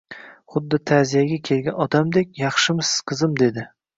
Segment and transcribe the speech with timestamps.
[0.53, 3.67] Xuddi ta’ziyaga kelgan odamdek, Yaxshimisiz, qizim, dedi